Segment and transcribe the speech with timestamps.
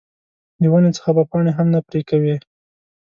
[0.61, 2.35] د ونې څخه به پاڼه هم نه پرې کوې.